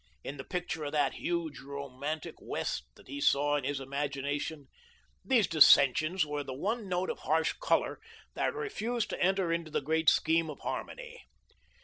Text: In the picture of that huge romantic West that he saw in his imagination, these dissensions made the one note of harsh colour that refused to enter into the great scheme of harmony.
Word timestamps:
In 0.23 0.37
the 0.37 0.43
picture 0.43 0.83
of 0.83 0.93
that 0.93 1.13
huge 1.13 1.59
romantic 1.59 2.33
West 2.39 2.85
that 2.95 3.07
he 3.07 3.21
saw 3.21 3.55
in 3.55 3.63
his 3.63 3.79
imagination, 3.79 4.67
these 5.23 5.45
dissensions 5.45 6.25
made 6.25 6.47
the 6.47 6.55
one 6.55 6.89
note 6.89 7.11
of 7.11 7.19
harsh 7.19 7.53
colour 7.61 7.99
that 8.33 8.55
refused 8.55 9.11
to 9.11 9.21
enter 9.23 9.53
into 9.53 9.69
the 9.69 9.79
great 9.79 10.09
scheme 10.09 10.49
of 10.49 10.61
harmony. 10.61 11.27